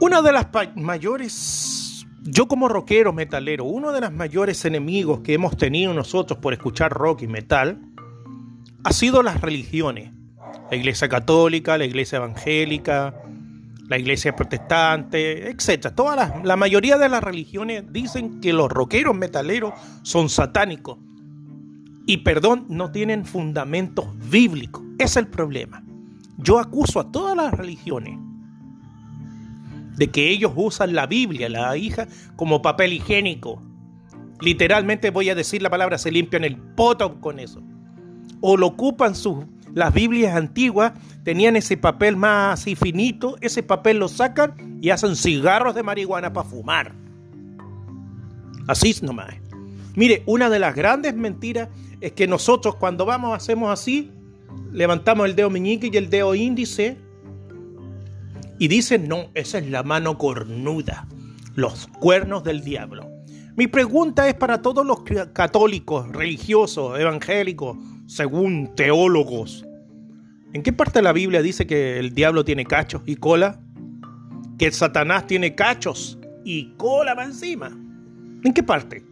Una 0.00 0.22
de 0.22 0.32
las 0.32 0.46
mayores, 0.76 2.06
yo 2.22 2.48
como 2.48 2.68
rockero 2.68 3.12
metalero, 3.12 3.66
uno 3.66 3.92
de 3.92 4.00
los 4.00 4.10
mayores 4.10 4.64
enemigos 4.64 5.20
que 5.20 5.34
hemos 5.34 5.58
tenido 5.58 5.92
nosotros 5.92 6.38
por 6.38 6.54
escuchar 6.54 6.90
rock 6.90 7.20
y 7.20 7.26
metal 7.26 7.82
ha 8.82 8.94
sido 8.94 9.22
las 9.22 9.42
religiones. 9.42 10.10
La 10.70 10.78
iglesia 10.78 11.06
católica, 11.10 11.76
la 11.76 11.84
iglesia 11.84 12.16
evangélica, 12.16 13.14
la 13.88 13.98
iglesia 13.98 14.34
protestante, 14.34 15.50
etc. 15.50 15.88
Toda 15.94 16.40
la 16.44 16.56
mayoría 16.56 16.96
de 16.96 17.10
las 17.10 17.22
religiones 17.22 17.84
dicen 17.92 18.40
que 18.40 18.54
los 18.54 18.70
rockeros 18.70 19.14
metaleros 19.14 19.74
son 20.00 20.30
satánicos. 20.30 20.96
Y 22.06 22.18
perdón, 22.18 22.64
no 22.70 22.90
tienen 22.90 23.26
fundamentos 23.26 24.06
bíblicos. 24.30 24.82
Es 24.98 25.18
el 25.18 25.26
problema. 25.26 25.84
Yo 26.38 26.58
acuso 26.58 27.00
a 27.00 27.12
todas 27.12 27.36
las 27.36 27.52
religiones 27.52 28.18
de 29.96 30.10
que 30.10 30.30
ellos 30.30 30.52
usan 30.56 30.94
la 30.94 31.06
Biblia, 31.06 31.48
la 31.48 31.76
hija, 31.76 32.08
como 32.36 32.62
papel 32.62 32.92
higiénico. 32.92 33.62
Literalmente 34.40 35.10
voy 35.10 35.28
a 35.28 35.34
decir 35.34 35.62
la 35.62 35.70
palabra, 35.70 35.98
se 35.98 36.10
limpian 36.10 36.44
el 36.44 36.56
poto 36.56 37.20
con 37.20 37.38
eso. 37.38 37.62
O 38.40 38.56
lo 38.56 38.68
ocupan 38.68 39.14
sus, 39.14 39.44
las 39.74 39.92
Biblias 39.92 40.34
antiguas, 40.34 40.92
tenían 41.22 41.56
ese 41.56 41.76
papel 41.76 42.16
más 42.16 42.60
así 42.60 42.74
finito, 42.74 43.36
ese 43.40 43.62
papel 43.62 43.98
lo 43.98 44.08
sacan 44.08 44.78
y 44.80 44.90
hacen 44.90 45.14
cigarros 45.14 45.74
de 45.74 45.82
marihuana 45.82 46.32
para 46.32 46.48
fumar. 46.48 46.94
Así 48.66 48.94
nomás. 49.02 49.34
Mire, 49.94 50.22
una 50.26 50.48
de 50.48 50.58
las 50.58 50.74
grandes 50.74 51.14
mentiras 51.14 51.68
es 52.00 52.12
que 52.12 52.26
nosotros 52.26 52.76
cuando 52.76 53.04
vamos 53.04 53.36
hacemos 53.36 53.70
así, 53.70 54.10
levantamos 54.72 55.26
el 55.26 55.36
dedo 55.36 55.50
meñique 55.50 55.90
y 55.92 55.96
el 55.96 56.08
dedo 56.08 56.34
índice 56.34 56.96
y 58.60 58.68
dicen, 58.68 59.08
no, 59.08 59.30
esa 59.32 59.56
es 59.56 59.70
la 59.70 59.82
mano 59.82 60.18
cornuda, 60.18 61.08
los 61.54 61.86
cuernos 61.98 62.44
del 62.44 62.60
diablo. 62.60 63.10
Mi 63.56 63.68
pregunta 63.68 64.28
es 64.28 64.34
para 64.34 64.60
todos 64.60 64.84
los 64.86 64.98
católicos, 65.32 66.06
religiosos, 66.12 67.00
evangélicos, 67.00 67.78
según 68.06 68.74
teólogos. 68.76 69.66
¿En 70.52 70.62
qué 70.62 70.74
parte 70.74 70.98
de 70.98 71.02
la 71.04 71.14
Biblia 71.14 71.40
dice 71.40 71.66
que 71.66 71.98
el 71.98 72.12
diablo 72.12 72.44
tiene 72.44 72.66
cachos 72.66 73.00
y 73.06 73.16
cola? 73.16 73.58
Que 74.58 74.70
Satanás 74.70 75.26
tiene 75.26 75.54
cachos 75.54 76.18
y 76.44 76.74
cola 76.76 77.14
más 77.14 77.28
encima. 77.28 77.68
¿En 78.44 78.52
qué 78.52 78.62
parte? 78.62 79.02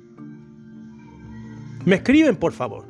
Me 1.87 1.97
escriben, 1.97 2.37
por 2.37 2.53
favor. 2.53 2.87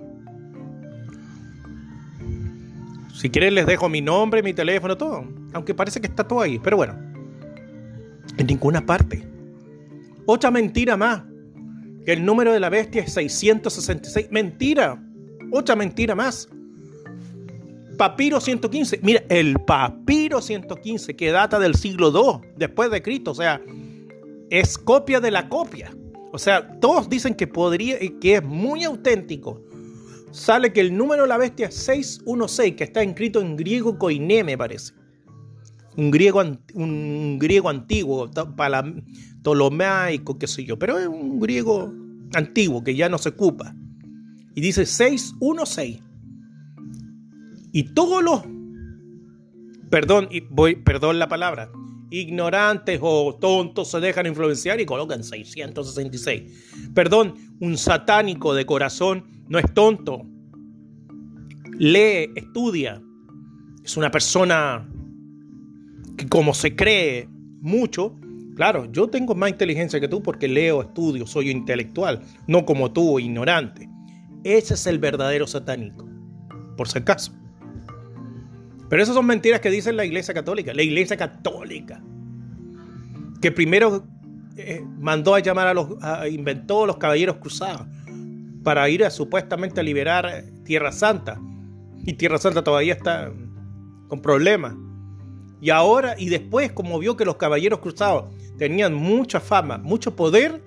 Si 3.15 3.31
quieren 3.31 3.55
les 3.55 3.67
dejo 3.67 3.89
mi 3.89 4.01
nombre, 4.01 4.43
mi 4.43 4.55
teléfono, 4.55 4.97
todo. 4.97 5.38
Aunque 5.53 5.75
parece 5.75 6.01
que 6.01 6.07
está 6.07 6.27
todo 6.27 6.41
ahí. 6.41 6.59
Pero 6.59 6.77
bueno. 6.77 6.95
En 8.37 8.47
ninguna 8.47 8.85
parte. 8.85 9.27
Otra 10.27 10.51
mentira 10.51 10.97
más. 10.97 11.23
Que 12.05 12.13
el 12.13 12.25
número 12.25 12.53
de 12.53 12.61
la 12.61 12.69
bestia 12.69 13.03
es 13.03 13.13
666. 13.13 14.29
Mentira. 14.31 15.03
Otra 15.53 15.77
mentira 15.77 16.15
más. 16.15 16.49
Papiro 17.97 18.41
115. 18.41 19.01
Mira, 19.03 19.23
el 19.29 19.59
papiro 19.61 20.41
115 20.41 21.17
que 21.17 21.31
data 21.31 21.59
del 21.59 21.75
siglo 21.75 22.11
II 22.11 22.49
después 22.57 22.91
de 22.91 23.03
Cristo. 23.03 23.33
O 23.33 23.35
sea, 23.35 23.61
es 24.51 24.79
copia 24.79 25.21
de 25.21 25.31
la 25.31 25.49
copia. 25.49 25.95
O 26.33 26.39
sea, 26.39 26.79
todos 26.79 27.09
dicen 27.09 27.35
que 27.35 27.47
podría, 27.47 27.99
que 28.21 28.35
es 28.35 28.45
muy 28.45 28.85
auténtico 28.85 29.63
sale 30.31 30.73
que 30.73 30.81
el 30.81 30.97
número 30.97 31.23
de 31.23 31.29
la 31.29 31.37
bestia 31.37 31.69
es 31.69 31.75
616, 31.75 32.75
que 32.75 32.85
está 32.85 33.03
escrito 33.03 33.41
en 33.41 33.57
griego 33.57 33.99
koiné, 33.99 34.45
me 34.45 34.57
parece. 34.57 34.93
Un 35.99 36.13
griego, 36.13 36.41
un 36.75 37.39
griego 37.41 37.69
antiguo, 37.69 38.31
ptolomaico, 39.43 40.39
qué 40.39 40.47
sé 40.47 40.65
yo, 40.65 40.79
pero 40.79 40.97
es 40.97 41.09
un 41.09 41.41
griego 41.41 41.93
antiguo 42.35 42.85
que 42.85 42.95
ya 42.95 43.09
no 43.09 43.19
se 43.19 43.31
ocupa. 43.31 43.75
Y 44.55 44.61
dice 44.61 44.87
616. 44.87 46.01
Y 47.73 47.83
todos 47.95 48.23
los, 48.23 48.43
perdón, 49.91 50.29
voy, 50.51 50.77
perdón 50.77 51.19
la 51.19 51.29
palabra, 51.29 51.69
ignorantes 52.11 53.01
o 53.03 53.35
tontos 53.35 53.91
se 53.91 53.99
dejan 53.99 54.27
influenciar 54.27 54.81
y 54.81 54.87
colocan 54.87 55.25
666. 55.25 56.91
Perdón, 56.95 57.35
un 57.61 57.77
satánico 57.77 58.55
de 58.55 58.65
corazón 58.67 59.25
no 59.49 59.59
es 59.59 59.75
tonto, 59.75 60.23
lee, 61.77 62.31
estudia, 62.37 63.03
es 63.83 63.97
una 63.97 64.13
persona 64.13 64.89
que 66.19 66.29
como 66.29 66.53
se 66.53 66.77
cree 66.77 67.29
mucho, 67.63 68.15
claro, 68.57 68.91
yo 68.93 69.09
tengo 69.09 69.35
más 69.35 69.49
inteligencia 69.49 70.01
que 70.01 70.09
tú 70.09 70.23
porque 70.23 70.49
leo, 70.49 70.83
estudio, 70.83 71.27
soy 71.27 71.49
intelectual, 71.51 72.21
no 72.47 72.67
como 72.67 72.93
tú, 72.93 73.19
ignorante. 73.19 73.89
Ese 74.45 74.75
es 74.75 74.87
el 74.87 74.99
verdadero 74.99 75.47
satánico, 75.47 76.07
por 76.77 76.89
si 76.89 76.99
acaso. 76.99 77.33
Pero 78.91 79.03
esas 79.03 79.15
son 79.15 79.27
mentiras 79.27 79.61
que 79.61 79.71
dice 79.71 79.93
la 79.93 80.05
Iglesia 80.05 80.35
Católica. 80.35 80.75
La 80.75 80.83
Iglesia 80.83 81.17
Católica, 81.17 82.03
que 83.41 83.53
primero 83.53 84.05
eh, 84.57 84.83
mandó 84.99 85.35
a 85.35 85.41
llamar 85.41 85.69
a 85.69 85.75
los, 85.75 85.89
inventó 86.31 86.85
los 86.85 86.97
caballeros 86.97 87.37
cruzados 87.37 87.87
para 88.65 88.89
ir 88.89 89.05
a 89.05 89.11
supuestamente 89.11 89.81
a 89.81 89.83
liberar 89.83 90.45
Tierra 90.65 90.91
Santa. 90.91 91.41
Y 92.05 92.15
Tierra 92.15 92.39
Santa 92.39 92.65
todavía 92.65 92.95
está 92.95 93.31
con 94.09 94.21
problemas. 94.21 94.75
Y 95.61 95.71
ahora 95.71 96.15
y 96.19 96.29
después, 96.29 96.73
como 96.73 96.99
vio 96.99 97.17
que 97.17 97.25
los 97.25 97.37
caballeros 97.37 97.81
cruzados 97.81 98.27
tenían 98.59 98.95
mucha 98.95 99.41
fama, 99.41 99.79
mucho 99.79 100.15
poder, 100.15 100.63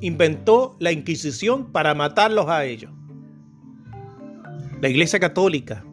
inventó 0.00 0.76
la 0.78 0.92
Inquisición 0.92 1.72
para 1.72 1.94
matarlos 1.94 2.48
a 2.48 2.64
ellos. 2.64 2.90
La 4.80 4.88
Iglesia 4.88 5.18
Católica, 5.18 5.84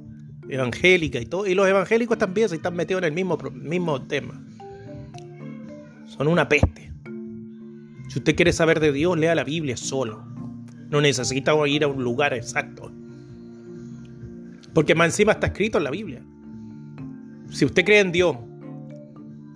evangélica 0.47 1.19
y 1.19 1.25
todo, 1.25 1.47
y 1.47 1.55
los 1.55 1.67
evangélicos 1.67 2.17
también 2.17 2.49
se 2.49 2.55
están 2.55 2.75
metidos 2.75 3.01
en 3.01 3.05
el 3.05 3.13
mismo, 3.13 3.37
mismo 3.53 4.01
tema. 4.03 4.41
Son 6.05 6.27
una 6.27 6.47
peste. 6.47 6.91
Si 8.09 8.19
usted 8.19 8.35
quiere 8.35 8.53
saber 8.53 8.79
de 8.79 8.91
Dios, 8.91 9.17
lea 9.17 9.35
la 9.35 9.43
Biblia 9.43 9.75
solo. 9.75 10.23
No 10.89 11.01
necesita 11.01 11.53
ir 11.67 11.83
a 11.83 11.87
un 11.87 12.03
lugar 12.03 12.33
exacto. 12.33 12.91
Porque 14.73 14.93
más 14.93 15.07
encima 15.07 15.33
está 15.33 15.47
escrito 15.47 15.79
en 15.79 15.83
la 15.83 15.89
Biblia. 15.89 16.21
Si 17.49 17.65
usted 17.65 17.85
cree 17.85 17.99
en 17.99 18.11
Dios, 18.11 18.37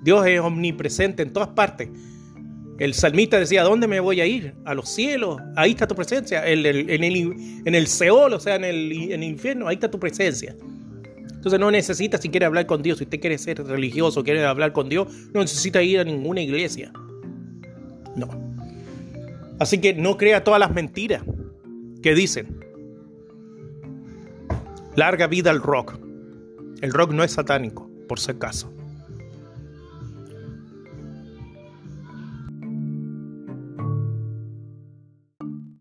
Dios 0.03 0.25
es 0.25 0.39
omnipresente 0.39 1.23
en 1.23 1.33
todas 1.33 1.49
partes. 1.49 1.89
El 2.79 2.93
salmista 2.93 3.37
decía, 3.37 3.61
¿a 3.61 3.65
dónde 3.65 3.87
me 3.87 3.99
voy 3.99 4.21
a 4.21 4.25
ir? 4.25 4.55
A 4.63 4.73
los 4.73 4.87
cielos, 4.87 5.37
ahí 5.57 5.71
está 5.71 5.85
tu 5.85 5.95
presencia. 5.95 6.47
En 6.47 6.65
el, 6.65 6.89
en 6.89 7.75
el, 7.75 7.87
Seol, 7.87 8.33
o 8.33 8.39
sea, 8.39 8.55
en 8.55 8.63
el, 8.63 8.91
en 8.91 9.21
el 9.21 9.29
infierno, 9.29 9.67
ahí 9.67 9.75
está 9.75 9.91
tu 9.91 9.99
presencia. 9.99 10.55
Entonces 11.39 11.59
no 11.59 11.71
necesita, 11.71 12.17
si 12.17 12.29
quiere 12.29 12.45
hablar 12.45 12.65
con 12.65 12.81
Dios, 12.81 12.97
si 12.99 13.03
usted 13.03 13.19
quiere 13.19 13.37
ser 13.37 13.63
religioso, 13.65 14.23
quiere 14.23 14.45
hablar 14.45 14.71
con 14.71 14.87
Dios, 14.87 15.07
no 15.33 15.41
necesita 15.41 15.81
ir 15.81 15.99
a 15.99 16.03
ninguna 16.05 16.41
iglesia. 16.41 16.91
No. 18.15 18.27
Así 19.59 19.79
que 19.79 19.93
no 19.93 20.17
crea 20.17 20.43
todas 20.43 20.59
las 20.59 20.73
mentiras 20.73 21.23
que 22.01 22.15
dicen. 22.15 22.59
Larga 24.95 25.27
vida 25.27 25.49
al 25.49 25.61
rock. 25.61 26.08
El 26.81 26.93
rock 26.93 27.11
no 27.11 27.25
es 27.25 27.33
satánico, 27.33 27.89
por 28.07 28.21
si 28.21 28.31
acaso. 28.31 28.73